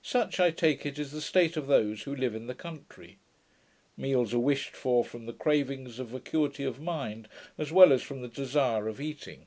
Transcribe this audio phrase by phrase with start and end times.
[0.00, 3.18] Such, I take it, is the state of those who live in the country.
[3.98, 8.22] Meals are wished for from the cravings of vacuity of mind, as well as from
[8.22, 9.46] the desire of eating.